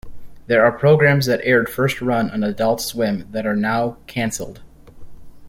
These 0.47 0.57
are 0.57 0.71
programs 0.71 1.27
that 1.27 1.41
aired 1.43 1.69
first-run 1.69 2.31
on 2.31 2.43
Adult 2.43 2.81
Swim 2.81 3.27
that 3.33 3.45
are 3.45 3.55
now 3.55 3.97
cancelled. 4.07 4.63